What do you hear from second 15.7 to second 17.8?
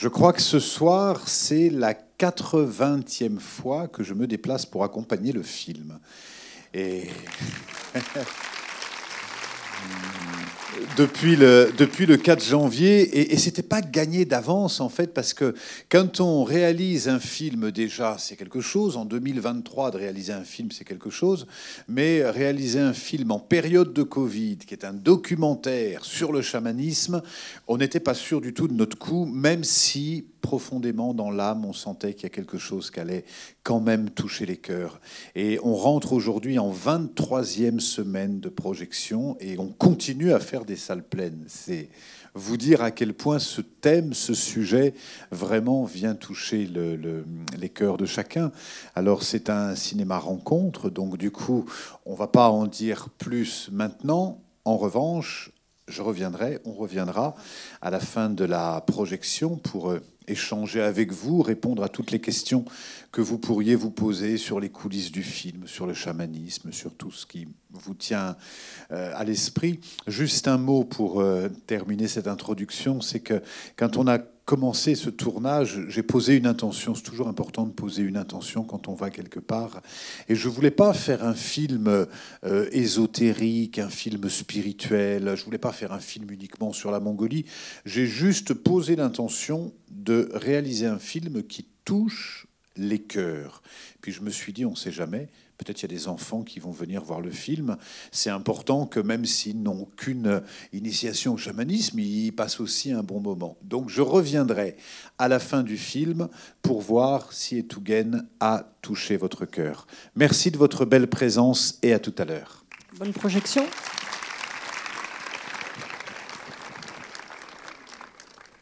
quand on réalise un film,